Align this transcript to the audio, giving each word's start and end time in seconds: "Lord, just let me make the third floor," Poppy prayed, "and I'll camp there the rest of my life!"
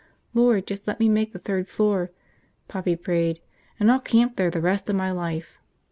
"Lord, 0.33 0.65
just 0.65 0.87
let 0.87 0.99
me 0.99 1.07
make 1.07 1.31
the 1.31 1.37
third 1.37 1.67
floor," 1.69 2.09
Poppy 2.67 2.95
prayed, 2.95 3.39
"and 3.79 3.91
I'll 3.91 3.99
camp 3.99 4.35
there 4.35 4.49
the 4.49 4.59
rest 4.59 4.89
of 4.89 4.95
my 4.95 5.11
life!" 5.11 5.59